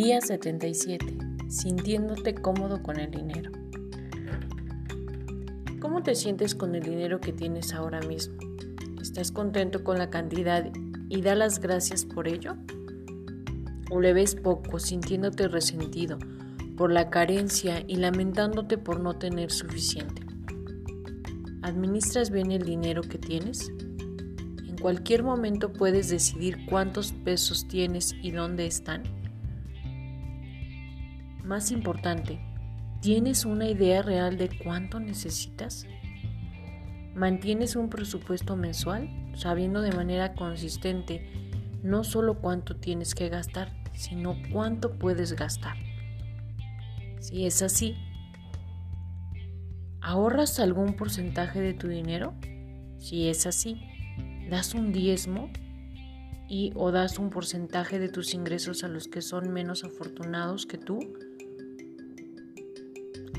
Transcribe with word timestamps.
Día 0.00 0.20
77. 0.20 1.18
Sintiéndote 1.48 2.32
cómodo 2.32 2.84
con 2.84 3.00
el 3.00 3.10
dinero. 3.10 3.50
¿Cómo 5.80 6.04
te 6.04 6.14
sientes 6.14 6.54
con 6.54 6.76
el 6.76 6.84
dinero 6.84 7.20
que 7.20 7.32
tienes 7.32 7.74
ahora 7.74 7.98
mismo? 8.02 8.36
¿Estás 9.02 9.32
contento 9.32 9.82
con 9.82 9.98
la 9.98 10.08
cantidad 10.08 10.70
y 11.08 11.20
da 11.20 11.34
las 11.34 11.58
gracias 11.58 12.04
por 12.04 12.28
ello? 12.28 12.54
¿O 13.90 14.00
le 14.00 14.12
ves 14.12 14.36
poco, 14.36 14.78
sintiéndote 14.78 15.48
resentido 15.48 16.16
por 16.76 16.92
la 16.92 17.10
carencia 17.10 17.82
y 17.88 17.96
lamentándote 17.96 18.78
por 18.78 19.00
no 19.00 19.18
tener 19.18 19.50
suficiente? 19.50 20.22
¿Administras 21.62 22.30
bien 22.30 22.52
el 22.52 22.62
dinero 22.62 23.02
que 23.02 23.18
tienes? 23.18 23.68
En 24.64 24.78
cualquier 24.80 25.24
momento 25.24 25.72
puedes 25.72 26.08
decidir 26.08 26.66
cuántos 26.66 27.10
pesos 27.10 27.66
tienes 27.66 28.14
y 28.22 28.30
dónde 28.30 28.68
están. 28.68 29.17
Más 31.48 31.70
importante, 31.70 32.38
¿tienes 33.00 33.46
una 33.46 33.66
idea 33.70 34.02
real 34.02 34.36
de 34.36 34.50
cuánto 34.50 35.00
necesitas? 35.00 35.86
¿Mantienes 37.14 37.74
un 37.74 37.88
presupuesto 37.88 38.54
mensual 38.54 39.08
sabiendo 39.34 39.80
de 39.80 39.92
manera 39.92 40.34
consistente 40.34 41.26
no 41.82 42.04
solo 42.04 42.34
cuánto 42.34 42.76
tienes 42.76 43.14
que 43.14 43.30
gastar, 43.30 43.72
sino 43.94 44.36
cuánto 44.52 44.98
puedes 44.98 45.32
gastar? 45.32 45.78
Si 47.18 47.46
es 47.46 47.62
así, 47.62 47.96
¿ahorras 50.02 50.60
algún 50.60 50.96
porcentaje 50.96 51.62
de 51.62 51.72
tu 51.72 51.88
dinero? 51.88 52.34
Si 52.98 53.26
es 53.26 53.46
así, 53.46 53.80
¿das 54.50 54.74
un 54.74 54.92
diezmo 54.92 55.48
y 56.46 56.72
o 56.74 56.92
das 56.92 57.18
un 57.18 57.30
porcentaje 57.30 57.98
de 57.98 58.10
tus 58.10 58.34
ingresos 58.34 58.84
a 58.84 58.88
los 58.88 59.08
que 59.08 59.22
son 59.22 59.50
menos 59.50 59.82
afortunados 59.82 60.66
que 60.66 60.76
tú? 60.76 60.98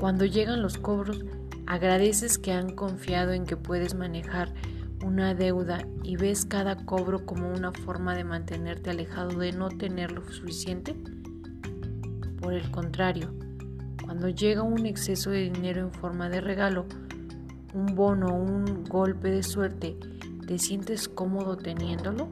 Cuando 0.00 0.24
llegan 0.24 0.62
los 0.62 0.78
cobros, 0.78 1.26
agradeces 1.66 2.38
que 2.38 2.52
han 2.52 2.74
confiado 2.74 3.32
en 3.32 3.44
que 3.44 3.58
puedes 3.58 3.94
manejar 3.94 4.54
una 5.04 5.34
deuda 5.34 5.86
y 6.02 6.16
ves 6.16 6.46
cada 6.46 6.86
cobro 6.86 7.26
como 7.26 7.52
una 7.52 7.70
forma 7.70 8.16
de 8.16 8.24
mantenerte 8.24 8.88
alejado 8.88 9.38
de 9.38 9.52
no 9.52 9.68
tener 9.68 10.12
lo 10.12 10.24
suficiente? 10.32 10.96
Por 12.40 12.54
el 12.54 12.70
contrario, 12.70 13.34
cuando 14.02 14.30
llega 14.30 14.62
un 14.62 14.86
exceso 14.86 15.28
de 15.28 15.50
dinero 15.50 15.82
en 15.82 15.92
forma 15.92 16.30
de 16.30 16.40
regalo, 16.40 16.86
un 17.74 17.94
bono 17.94 18.28
o 18.28 18.42
un 18.42 18.84
golpe 18.84 19.30
de 19.30 19.42
suerte, 19.42 19.98
¿te 20.46 20.58
sientes 20.58 21.10
cómodo 21.10 21.58
teniéndolo 21.58 22.30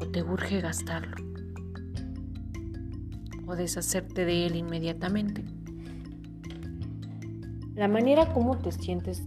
o 0.00 0.08
te 0.08 0.24
urge 0.24 0.60
gastarlo? 0.60 1.14
O 3.46 3.54
deshacerte 3.54 4.24
de 4.24 4.46
él 4.46 4.56
inmediatamente. 4.56 5.55
La 7.76 7.88
manera 7.88 8.32
como 8.32 8.56
te 8.56 8.72
sientes 8.72 9.22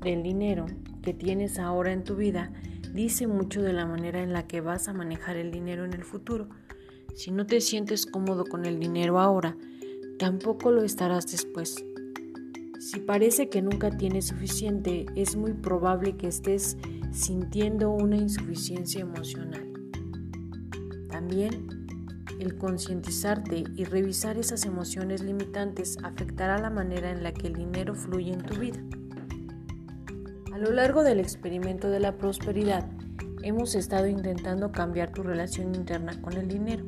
del 0.00 0.24
dinero 0.24 0.66
que 1.02 1.14
tienes 1.14 1.60
ahora 1.60 1.92
en 1.92 2.02
tu 2.02 2.16
vida 2.16 2.52
dice 2.92 3.28
mucho 3.28 3.62
de 3.62 3.72
la 3.72 3.86
manera 3.86 4.20
en 4.20 4.32
la 4.32 4.48
que 4.48 4.60
vas 4.60 4.88
a 4.88 4.92
manejar 4.92 5.36
el 5.36 5.52
dinero 5.52 5.84
en 5.84 5.92
el 5.92 6.02
futuro. 6.02 6.48
Si 7.14 7.30
no 7.30 7.46
te 7.46 7.60
sientes 7.60 8.06
cómodo 8.06 8.44
con 8.44 8.66
el 8.66 8.80
dinero 8.80 9.20
ahora, 9.20 9.56
tampoco 10.18 10.72
lo 10.72 10.82
estarás 10.82 11.30
después. 11.30 11.76
Si 12.80 12.98
parece 12.98 13.48
que 13.48 13.62
nunca 13.62 13.96
tienes 13.96 14.26
suficiente, 14.26 15.06
es 15.14 15.36
muy 15.36 15.52
probable 15.52 16.16
que 16.16 16.26
estés 16.26 16.76
sintiendo 17.12 17.90
una 17.90 18.16
insuficiencia 18.16 19.02
emocional. 19.02 19.72
También 21.08 21.79
el 22.40 22.56
concientizarte 22.56 23.64
y 23.76 23.84
revisar 23.84 24.38
esas 24.38 24.64
emociones 24.64 25.22
limitantes 25.22 25.98
afectará 26.02 26.58
la 26.58 26.70
manera 26.70 27.10
en 27.10 27.22
la 27.22 27.32
que 27.32 27.48
el 27.48 27.54
dinero 27.54 27.94
fluye 27.94 28.32
en 28.32 28.42
tu 28.42 28.58
vida. 28.58 28.80
A 30.52 30.58
lo 30.58 30.72
largo 30.72 31.02
del 31.02 31.20
experimento 31.20 31.90
de 31.90 32.00
la 32.00 32.16
prosperidad, 32.16 32.88
hemos 33.42 33.74
estado 33.74 34.06
intentando 34.06 34.72
cambiar 34.72 35.12
tu 35.12 35.22
relación 35.22 35.74
interna 35.74 36.20
con 36.20 36.32
el 36.34 36.48
dinero. 36.48 36.84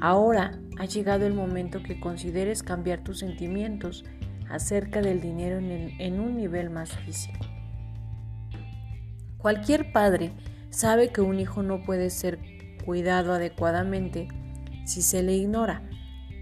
Ahora 0.00 0.58
ha 0.78 0.84
llegado 0.84 1.26
el 1.26 1.34
momento 1.34 1.82
que 1.82 2.00
consideres 2.00 2.62
cambiar 2.62 3.02
tus 3.02 3.18
sentimientos 3.18 4.04
acerca 4.48 5.00
del 5.02 5.20
dinero 5.20 5.58
en, 5.58 6.00
en, 6.00 6.20
un 6.20 6.36
nivel 6.36 6.70
más 6.70 6.92
físico. 6.96 7.44
Cualquier 9.38 9.92
padre 9.92 10.32
sabe 10.70 11.08
que 11.08 11.20
un 11.20 11.40
hijo 11.40 11.62
no 11.62 11.82
puede 11.82 12.10
ser 12.10 12.38
cuidado 12.84 13.32
adecuadamente 13.32 14.28
si 14.86 15.02
se 15.02 15.22
le 15.22 15.34
ignora. 15.34 15.82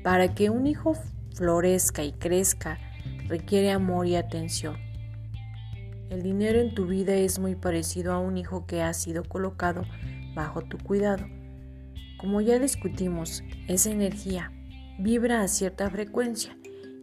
Para 0.05 0.35
que 0.35 0.51
un 0.51 0.67
hijo 0.67 0.95
florezca 1.35 2.05
y 2.05 2.13
crezca 2.13 2.79
requiere 3.29 3.73
amor 3.73 4.07
y 4.07 4.17
atención. 4.17 4.77
El 6.11 6.23
dinero 6.23 6.61
en 6.61 6.75
tu 6.75 6.87
vida 6.87 7.15
es 7.15 7.39
muy 7.39 7.57
parecido 7.57 8.13
a 8.13 8.19
un 8.19 8.37
hijo 8.37 8.67
que 8.67 8.83
ha 8.83 8.93
sido 8.93 9.25
colocado 9.25 9.83
bajo 10.35 10.63
tu 10.63 10.79
cuidado. 10.79 11.27
Como 12.19 12.41
ya 12.41 12.59
discutimos, 12.59 13.43
esa 13.67 13.91
energía 13.91 14.53
vibra 14.99 15.43
a 15.43 15.49
cierta 15.49 15.91
frecuencia 15.91 16.57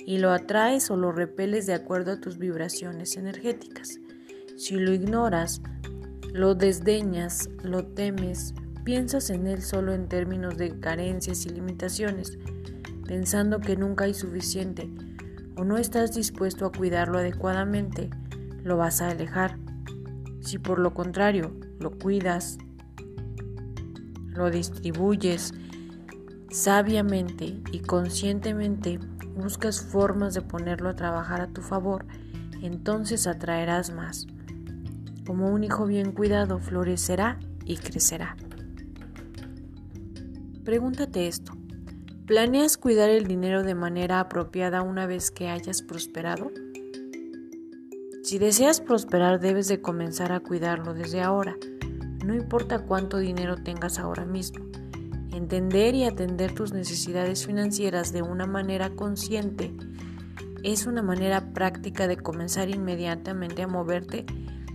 y 0.06 0.20
lo 0.20 0.32
atraes 0.32 0.90
o 0.90 0.98
lo 0.98 1.12
repeles 1.12 1.66
de 1.68 1.74
acuerdo 1.74 2.14
a 2.14 2.22
tus 2.22 2.38
vibraciones 2.38 3.18
energéticas. 3.18 4.00
Si 4.58 4.76
lo 4.76 4.94
ignoras, 4.94 5.62
lo 6.34 6.56
desdeñas, 6.56 7.50
lo 7.64 7.86
temes, 7.86 8.54
Piensas 8.84 9.30
en 9.30 9.46
él 9.46 9.62
solo 9.62 9.94
en 9.94 10.08
términos 10.08 10.58
de 10.58 10.80
carencias 10.80 11.46
y 11.46 11.50
limitaciones, 11.50 12.40
pensando 13.06 13.60
que 13.60 13.78
nunca 13.78 14.06
hay 14.06 14.14
suficiente 14.14 14.90
o 15.56 15.64
no 15.64 15.78
estás 15.78 16.16
dispuesto 16.16 16.66
a 16.66 16.72
cuidarlo 16.72 17.20
adecuadamente, 17.20 18.10
lo 18.64 18.78
vas 18.78 19.02
a 19.02 19.10
alejar. 19.10 19.58
Si 20.42 20.58
por 20.58 20.80
lo 20.80 20.94
contrario 20.94 21.56
lo 21.80 21.92
cuidas, 21.92 22.58
lo 24.28 24.50
distribuyes 24.50 25.54
sabiamente 26.50 27.62
y 27.72 27.80
conscientemente, 27.80 29.00
buscas 29.36 29.82
formas 29.82 30.34
de 30.34 30.42
ponerlo 30.42 30.90
a 30.90 30.96
trabajar 30.96 31.42
a 31.42 31.48
tu 31.48 31.62
favor, 31.62 32.06
entonces 32.62 33.28
atraerás 33.28 33.94
más. 33.94 34.26
Como 35.26 35.50
un 35.50 35.64
hijo 35.64 35.86
bien 35.86 36.12
cuidado, 36.12 36.60
florecerá 36.60 37.40
y 37.66 37.78
crecerá. 37.78 38.36
Pregúntate 40.64 41.28
esto. 41.28 41.54
¿Planeas 42.28 42.78
cuidar 42.78 43.10
el 43.10 43.26
dinero 43.26 43.64
de 43.64 43.74
manera 43.74 44.20
apropiada 44.20 44.84
una 44.84 45.08
vez 45.08 45.32
que 45.32 45.50
hayas 45.50 45.82
prosperado? 45.82 46.52
Si 48.22 48.38
deseas 48.38 48.80
prosperar 48.80 49.40
debes 49.40 49.68
de 49.68 49.82
comenzar 49.82 50.32
a 50.32 50.40
cuidarlo 50.40 50.94
desde 50.94 51.22
ahora, 51.22 51.58
no 52.24 52.36
importa 52.36 52.86
cuánto 52.86 53.18
dinero 53.18 53.56
tengas 53.58 53.98
ahora 53.98 54.26
mismo. 54.26 54.64
Entender 55.34 55.96
y 55.96 56.04
atender 56.04 56.54
tus 56.54 56.74
necesidades 56.74 57.48
financieras 57.48 58.14
de 58.14 58.22
una 58.22 58.46
manera 58.46 58.92
consciente 58.92 59.74
es 60.62 60.86
una 60.86 61.02
manera 61.02 61.54
práctica 61.54 62.08
de 62.08 62.18
comenzar 62.18 62.70
inmediatamente 62.70 63.64
a 63.64 63.68
moverte 63.68 64.28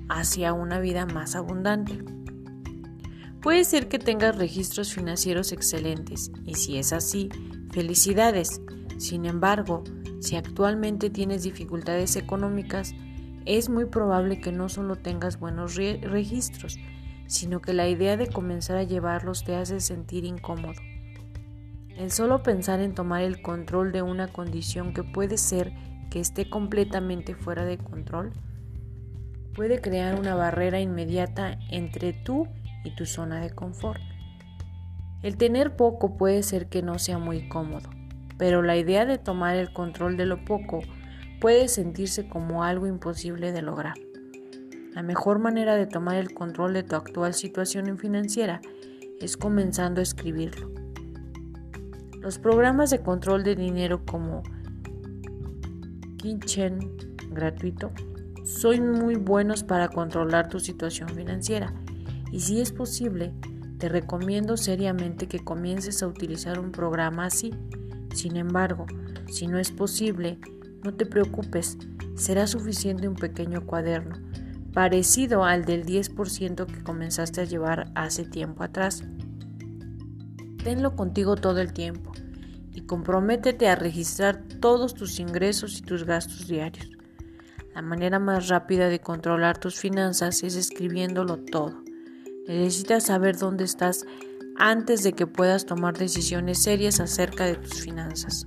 hacia 0.08 0.52
una 0.52 0.80
vida 0.80 1.06
más 1.06 1.36
abundante. 1.36 2.02
Puede 3.46 3.62
ser 3.62 3.86
que 3.86 4.00
tengas 4.00 4.36
registros 4.36 4.92
financieros 4.92 5.52
excelentes 5.52 6.32
y 6.44 6.54
si 6.54 6.78
es 6.78 6.92
así, 6.92 7.28
felicidades. 7.70 8.60
Sin 8.98 9.24
embargo, 9.24 9.84
si 10.18 10.34
actualmente 10.34 11.10
tienes 11.10 11.44
dificultades 11.44 12.16
económicas, 12.16 12.92
es 13.44 13.68
muy 13.68 13.84
probable 13.84 14.40
que 14.40 14.50
no 14.50 14.68
solo 14.68 14.96
tengas 14.96 15.38
buenos 15.38 15.76
registros, 15.76 16.76
sino 17.28 17.60
que 17.60 17.72
la 17.72 17.86
idea 17.86 18.16
de 18.16 18.26
comenzar 18.26 18.78
a 18.78 18.82
llevarlos 18.82 19.44
te 19.44 19.54
hace 19.54 19.78
sentir 19.78 20.24
incómodo. 20.24 20.80
El 21.96 22.10
solo 22.10 22.42
pensar 22.42 22.80
en 22.80 22.96
tomar 22.96 23.22
el 23.22 23.42
control 23.42 23.92
de 23.92 24.02
una 24.02 24.26
condición 24.26 24.92
que 24.92 25.04
puede 25.04 25.38
ser 25.38 25.72
que 26.10 26.18
esté 26.18 26.50
completamente 26.50 27.36
fuera 27.36 27.64
de 27.64 27.78
control 27.78 28.32
puede 29.54 29.80
crear 29.80 30.18
una 30.18 30.34
barrera 30.34 30.80
inmediata 30.80 31.60
entre 31.70 32.12
tú 32.12 32.48
y 32.86 32.94
tu 32.94 33.04
zona 33.04 33.40
de 33.40 33.50
confort. 33.50 34.00
El 35.22 35.36
tener 35.36 35.76
poco 35.76 36.16
puede 36.16 36.42
ser 36.42 36.68
que 36.68 36.82
no 36.82 36.98
sea 36.98 37.18
muy 37.18 37.48
cómodo, 37.48 37.90
pero 38.38 38.62
la 38.62 38.76
idea 38.76 39.04
de 39.04 39.18
tomar 39.18 39.56
el 39.56 39.72
control 39.72 40.16
de 40.16 40.26
lo 40.26 40.44
poco 40.44 40.80
puede 41.40 41.68
sentirse 41.68 42.28
como 42.28 42.62
algo 42.62 42.86
imposible 42.86 43.52
de 43.52 43.62
lograr. 43.62 43.94
La 44.94 45.02
mejor 45.02 45.38
manera 45.38 45.74
de 45.74 45.86
tomar 45.86 46.16
el 46.16 46.32
control 46.32 46.72
de 46.72 46.82
tu 46.82 46.96
actual 46.96 47.34
situación 47.34 47.98
financiera 47.98 48.60
es 49.20 49.36
comenzando 49.36 50.00
a 50.00 50.02
escribirlo. 50.02 50.70
Los 52.20 52.38
programas 52.38 52.90
de 52.90 53.00
control 53.00 53.44
de 53.44 53.56
dinero 53.56 54.04
como 54.06 54.42
Kitchen 56.16 56.96
gratuito 57.30 57.92
son 58.44 58.92
muy 58.92 59.16
buenos 59.16 59.64
para 59.64 59.88
controlar 59.88 60.48
tu 60.48 60.60
situación 60.60 61.08
financiera 61.10 61.74
y 62.32 62.40
si 62.40 62.60
es 62.60 62.72
posible, 62.72 63.32
te 63.78 63.88
recomiendo 63.88 64.56
seriamente 64.56 65.28
que 65.28 65.44
comiences 65.44 66.02
a 66.02 66.06
utilizar 66.06 66.58
un 66.58 66.72
programa 66.72 67.26
así 67.26 67.54
Sin 68.14 68.36
embargo, 68.36 68.86
si 69.28 69.46
no 69.46 69.58
es 69.58 69.70
posible, 69.70 70.38
no 70.82 70.94
te 70.94 71.04
preocupes, 71.04 71.76
será 72.14 72.46
suficiente 72.46 73.08
un 73.08 73.16
pequeño 73.16 73.66
cuaderno, 73.66 74.16
parecido 74.72 75.44
al 75.44 75.64
del 75.64 75.84
10% 75.84 76.66
que 76.66 76.82
comenzaste 76.82 77.42
a 77.42 77.44
llevar 77.44 77.90
hace 77.94 78.24
tiempo 78.24 78.62
atrás. 78.62 79.04
Tenlo 80.62 80.96
contigo 80.96 81.36
todo 81.36 81.60
el 81.60 81.72
tiempo 81.72 82.12
y 82.72 82.82
comprométete 82.82 83.68
a 83.68 83.76
registrar 83.76 84.42
todos 84.60 84.94
tus 84.94 85.20
ingresos 85.20 85.78
y 85.78 85.82
tus 85.82 86.04
gastos 86.04 86.46
diarios. 86.46 86.88
La 87.74 87.82
manera 87.82 88.18
más 88.18 88.48
rápida 88.48 88.88
de 88.88 89.00
controlar 89.00 89.58
tus 89.58 89.78
finanzas 89.78 90.42
es 90.42 90.56
escribiéndolo 90.56 91.36
todo. 91.38 91.85
Necesitas 92.48 93.04
saber 93.04 93.36
dónde 93.36 93.64
estás 93.64 94.06
antes 94.56 95.02
de 95.02 95.12
que 95.12 95.26
puedas 95.26 95.66
tomar 95.66 95.98
decisiones 95.98 96.62
serias 96.62 97.00
acerca 97.00 97.44
de 97.44 97.56
tus 97.56 97.80
finanzas. 97.80 98.46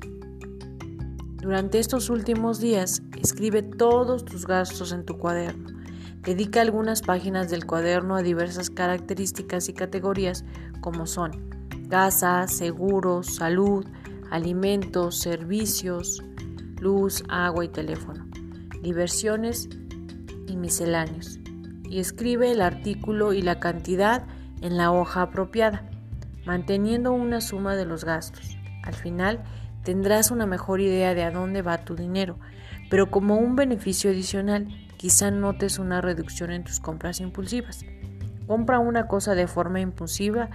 Durante 1.41 1.79
estos 1.79 2.09
últimos 2.09 2.59
días, 2.59 3.01
escribe 3.21 3.61
todos 3.63 4.25
tus 4.25 4.45
gastos 4.45 4.91
en 4.91 5.05
tu 5.05 5.17
cuaderno. 5.17 5.69
Dedica 6.21 6.61
algunas 6.61 7.01
páginas 7.01 7.49
del 7.49 7.65
cuaderno 7.65 8.15
a 8.15 8.21
diversas 8.21 8.69
características 8.69 9.69
y 9.69 9.73
categorías 9.73 10.43
como 10.81 11.05
son 11.05 11.49
casa, 11.89 12.47
seguros, 12.47 13.35
salud, 13.35 13.85
alimentos, 14.29 15.19
servicios, 15.19 16.21
luz, 16.79 17.23
agua 17.29 17.65
y 17.65 17.69
teléfono 17.69 18.29
diversiones 18.81 19.69
y 20.47 20.55
misceláneos, 20.55 21.38
y 21.89 21.99
escribe 21.99 22.51
el 22.51 22.61
artículo 22.61 23.33
y 23.33 23.41
la 23.41 23.59
cantidad 23.59 24.23
en 24.61 24.77
la 24.77 24.91
hoja 24.91 25.23
apropiada, 25.23 25.89
manteniendo 26.45 27.11
una 27.11 27.41
suma 27.41 27.75
de 27.75 27.85
los 27.85 28.05
gastos. 28.05 28.57
Al 28.83 28.93
final 28.93 29.43
tendrás 29.83 30.31
una 30.31 30.45
mejor 30.45 30.81
idea 30.81 31.13
de 31.13 31.23
a 31.23 31.31
dónde 31.31 31.61
va 31.61 31.79
tu 31.79 31.95
dinero, 31.95 32.37
pero 32.89 33.09
como 33.09 33.37
un 33.37 33.55
beneficio 33.55 34.11
adicional, 34.11 34.67
quizá 34.97 35.31
notes 35.31 35.79
una 35.79 36.01
reducción 36.01 36.51
en 36.51 36.63
tus 36.63 36.79
compras 36.79 37.19
impulsivas. 37.19 37.85
Compra 38.47 38.79
una 38.79 39.07
cosa 39.07 39.35
de 39.35 39.47
forma 39.47 39.79
impulsiva 39.79 40.49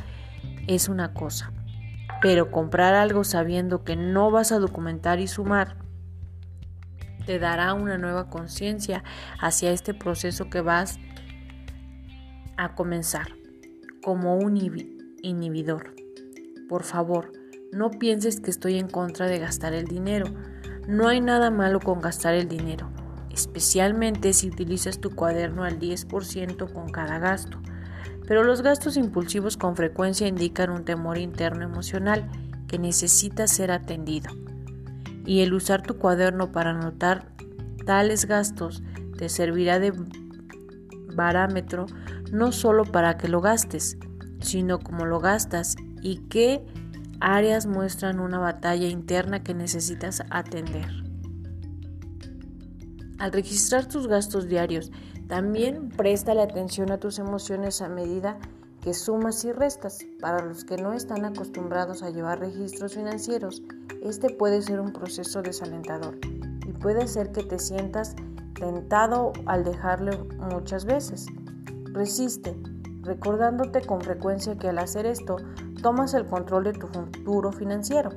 es 0.66 0.88
una 0.88 1.14
cosa, 1.14 1.52
pero 2.22 2.50
comprar 2.50 2.94
algo 2.94 3.24
sabiendo 3.24 3.84
que 3.84 3.96
no 3.96 4.30
vas 4.30 4.52
a 4.52 4.58
documentar 4.58 5.20
y 5.20 5.26
sumar 5.26 5.84
te 7.24 7.38
dará 7.38 7.74
una 7.74 7.98
nueva 7.98 8.28
conciencia 8.28 9.02
hacia 9.40 9.70
este 9.70 9.94
proceso 9.94 10.50
que 10.50 10.60
vas 10.60 10.98
a 10.98 11.13
comenzar 12.74 13.28
como 14.02 14.36
un 14.36 14.56
inhibidor. 15.22 15.94
Por 16.68 16.82
favor, 16.82 17.32
no 17.72 17.90
pienses 17.90 18.40
que 18.40 18.50
estoy 18.50 18.78
en 18.78 18.88
contra 18.88 19.26
de 19.26 19.38
gastar 19.38 19.74
el 19.74 19.86
dinero. 19.86 20.26
No 20.86 21.08
hay 21.08 21.20
nada 21.20 21.50
malo 21.50 21.80
con 21.80 22.00
gastar 22.00 22.34
el 22.34 22.48
dinero, 22.48 22.88
especialmente 23.30 24.32
si 24.32 24.48
utilizas 24.48 25.00
tu 25.00 25.10
cuaderno 25.10 25.64
al 25.64 25.78
10% 25.78 26.72
con 26.72 26.90
cada 26.90 27.18
gasto. 27.18 27.60
Pero 28.26 28.44
los 28.44 28.62
gastos 28.62 28.96
impulsivos 28.96 29.56
con 29.56 29.76
frecuencia 29.76 30.26
indican 30.26 30.70
un 30.70 30.84
temor 30.84 31.18
interno 31.18 31.64
emocional 31.64 32.28
que 32.68 32.78
necesita 32.78 33.46
ser 33.46 33.70
atendido 33.70 34.30
y 35.26 35.40
el 35.40 35.54
usar 35.54 35.82
tu 35.82 35.96
cuaderno 35.96 36.52
para 36.52 36.70
anotar 36.70 37.28
tales 37.86 38.26
gastos 38.26 38.82
te 39.16 39.28
servirá 39.28 39.78
de 39.78 39.92
parámetro 41.14 41.86
no 42.32 42.52
solo 42.52 42.84
para 42.84 43.16
que 43.16 43.28
lo 43.28 43.40
gastes, 43.40 43.96
sino 44.40 44.78
cómo 44.78 45.06
lo 45.06 45.20
gastas 45.20 45.76
y 46.02 46.18
qué 46.28 46.64
áreas 47.20 47.66
muestran 47.66 48.20
una 48.20 48.38
batalla 48.38 48.88
interna 48.88 49.42
que 49.42 49.54
necesitas 49.54 50.22
atender. 50.30 50.88
Al 53.18 53.32
registrar 53.32 53.86
tus 53.86 54.08
gastos 54.08 54.48
diarios, 54.48 54.90
también 55.28 55.88
presta 55.88 56.34
la 56.34 56.42
atención 56.42 56.90
a 56.90 56.98
tus 56.98 57.18
emociones 57.18 57.80
a 57.80 57.88
medida 57.88 58.38
que 58.82 58.92
sumas 58.92 59.42
y 59.44 59.52
restas. 59.52 60.00
Para 60.20 60.44
los 60.44 60.64
que 60.64 60.76
no 60.76 60.92
están 60.92 61.24
acostumbrados 61.24 62.02
a 62.02 62.10
llevar 62.10 62.40
registros 62.40 62.94
financieros, 62.94 63.62
este 64.02 64.28
puede 64.28 64.60
ser 64.60 64.80
un 64.80 64.92
proceso 64.92 65.40
desalentador 65.40 66.18
y 66.66 66.72
puede 66.72 67.06
ser 67.08 67.32
que 67.32 67.42
te 67.42 67.58
sientas 67.58 68.14
tentado 68.54 69.32
al 69.46 69.64
dejarle 69.64 70.18
muchas 70.50 70.84
veces. 70.84 71.26
Resiste, 71.92 72.56
recordándote 73.02 73.82
con 73.82 74.00
frecuencia 74.00 74.56
que 74.56 74.68
al 74.68 74.78
hacer 74.78 75.06
esto 75.06 75.36
tomas 75.82 76.14
el 76.14 76.26
control 76.26 76.64
de 76.64 76.72
tu 76.72 76.86
futuro 76.88 77.52
financiero. 77.52 78.10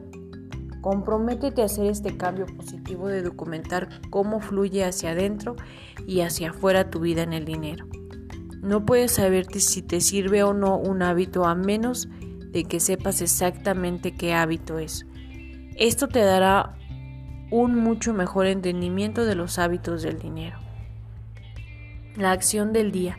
Comprométete 0.82 1.62
a 1.62 1.66
hacer 1.66 1.88
este 1.88 2.16
cambio 2.16 2.46
positivo 2.46 3.08
de 3.08 3.22
documentar 3.22 3.90
cómo 4.10 4.40
fluye 4.40 4.86
hacia 4.86 5.12
adentro 5.12 5.56
y 6.06 6.22
hacia 6.22 6.52
afuera 6.52 6.90
tu 6.90 7.00
vida 7.00 7.24
en 7.24 7.34
el 7.34 7.46
dinero. 7.46 7.88
No 8.62 8.86
puedes 8.86 9.14
saber 9.14 9.46
si 9.60 9.82
te 9.82 10.02
sirve 10.02 10.44
o 10.44 10.54
no 10.54 10.78
un 10.78 11.02
hábito 11.02 11.46
a 11.46 11.56
menos 11.56 12.08
de 12.52 12.64
que 12.64 12.80
sepas 12.80 13.22
exactamente 13.22 14.16
qué 14.16 14.34
hábito 14.34 14.80
es. 14.80 15.06
Esto 15.76 16.08
te 16.08 16.20
dará 16.20 16.78
un 17.50 17.76
mucho 17.76 18.14
mejor 18.14 18.46
entendimiento 18.48 19.26
de 19.26 19.36
los 19.36 19.60
hábitos 19.60 20.02
del 20.02 20.20
dinero. 20.20 20.58
La 22.16 22.32
acción 22.32 22.74
del 22.74 22.92
día. 22.92 23.18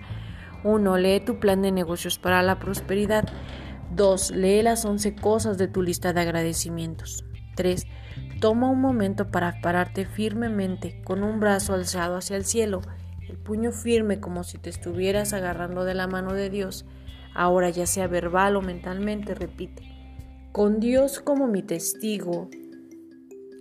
1. 0.64 0.96
Lee 0.98 1.20
tu 1.20 1.38
plan 1.38 1.62
de 1.62 1.72
negocios 1.72 2.18
para 2.18 2.42
la 2.42 2.58
prosperidad. 2.58 3.28
2. 3.94 4.32
Lee 4.32 4.62
las 4.62 4.84
11 4.84 5.14
cosas 5.14 5.56
de 5.56 5.68
tu 5.68 5.82
lista 5.82 6.12
de 6.12 6.20
agradecimientos. 6.20 7.24
3. 7.54 7.86
Toma 8.40 8.70
un 8.70 8.80
momento 8.80 9.30
para 9.30 9.60
pararte 9.60 10.04
firmemente 10.04 11.00
con 11.02 11.22
un 11.22 11.40
brazo 11.40 11.74
alzado 11.74 12.16
hacia 12.16 12.36
el 12.36 12.44
cielo 12.44 12.82
el 13.28 13.36
puño 13.36 13.72
firme 13.72 14.20
como 14.20 14.42
si 14.42 14.58
te 14.58 14.70
estuvieras 14.70 15.32
agarrando 15.32 15.84
de 15.84 15.94
la 15.94 16.06
mano 16.06 16.32
de 16.32 16.50
Dios, 16.50 16.86
ahora 17.34 17.70
ya 17.70 17.86
sea 17.86 18.06
verbal 18.06 18.56
o 18.56 18.62
mentalmente, 18.62 19.34
repite, 19.34 19.82
con 20.52 20.80
Dios 20.80 21.20
como 21.20 21.46
mi 21.46 21.62
testigo. 21.62 22.48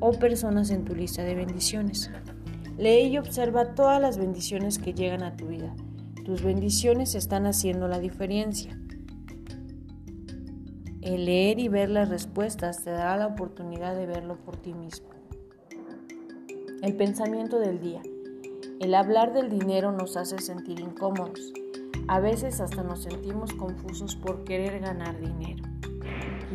o 0.00 0.12
personas 0.12 0.70
en 0.70 0.84
tu 0.84 0.94
lista 0.94 1.22
de 1.22 1.34
bendiciones. 1.34 2.10
Lee 2.78 3.08
y 3.08 3.18
observa 3.18 3.74
todas 3.74 4.00
las 4.00 4.18
bendiciones 4.18 4.78
que 4.78 4.92
llegan 4.92 5.22
a 5.22 5.36
tu 5.36 5.46
vida. 5.46 5.74
Tus 6.24 6.42
bendiciones 6.42 7.14
están 7.14 7.46
haciendo 7.46 7.88
la 7.88 8.00
diferencia. 8.00 8.78
El 11.00 11.24
leer 11.24 11.58
y 11.58 11.68
ver 11.68 11.88
las 11.88 12.08
respuestas 12.08 12.82
te 12.82 12.90
dará 12.90 13.16
la 13.16 13.28
oportunidad 13.28 13.94
de 13.94 14.06
verlo 14.06 14.36
por 14.36 14.56
ti 14.56 14.74
mismo. 14.74 15.08
El 16.82 16.96
pensamiento 16.96 17.58
del 17.58 17.80
día. 17.80 18.02
El 18.80 18.94
hablar 18.94 19.32
del 19.32 19.48
dinero 19.48 19.92
nos 19.92 20.16
hace 20.16 20.38
sentir 20.38 20.80
incómodos. 20.80 21.52
A 22.08 22.20
veces 22.20 22.60
hasta 22.60 22.82
nos 22.82 23.04
sentimos 23.04 23.52
confusos 23.54 24.16
por 24.16 24.44
querer 24.44 24.80
ganar 24.80 25.18
dinero. 25.18 25.75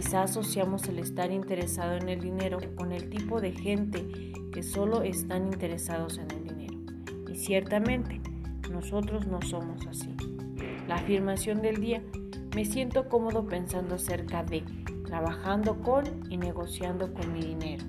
Quizás 0.01 0.31
asociamos 0.31 0.88
el 0.88 0.98
estar 0.98 1.31
interesado 1.31 1.96
en 1.96 2.10
el 2.10 2.20
dinero 2.22 2.58
con 2.75 2.91
el 2.91 3.08
tipo 3.12 3.39
de 3.39 3.51
gente 3.51 4.34
que 4.51 4.63
solo 4.63 5.03
están 5.03 5.46
interesados 5.53 6.17
en 6.17 6.31
el 6.31 6.43
dinero. 6.43 6.74
Y 7.31 7.36
ciertamente, 7.36 8.20
nosotros 8.72 9.27
no 9.27 9.39
somos 9.43 9.86
así. 9.86 10.10
La 10.88 10.96
afirmación 10.96 11.62
del 11.62 11.79
día, 11.79 12.01
me 12.55 12.65
siento 12.65 13.08
cómodo 13.10 13.46
pensando 13.46 13.93
acerca 13.93 14.43
de, 14.43 14.63
trabajando 15.05 15.79
con 15.84 16.05
y 16.31 16.38
negociando 16.38 17.13
con 17.13 17.31
mi 17.31 17.41
dinero. 17.41 17.86